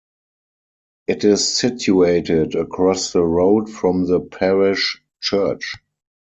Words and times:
It 1.05 1.23
is 1.25 1.47
situated 1.55 2.55
across 2.55 3.13
the 3.13 3.21
road 3.23 3.69
from 3.69 4.07
the 4.07 4.19
parish 4.19 4.99
church. 5.21 5.75